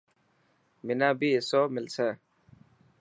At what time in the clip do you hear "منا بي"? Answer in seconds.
0.85-1.29